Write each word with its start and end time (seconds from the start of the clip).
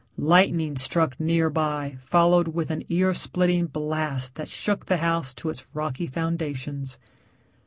Lightning 0.17 0.77
struck 0.77 1.19
near 1.19 1.51
by 1.51 1.99
followed 2.01 2.47
with 2.47 2.71
an 2.71 2.83
ear 2.89 3.13
splitting 3.13 3.67
blast 3.67 4.33
that 4.33 4.49
shook 4.49 4.87
the 4.87 4.97
house 4.97 5.31
to 5.35 5.49
its 5.51 5.75
rocky 5.75 6.07
foundations. 6.07 6.97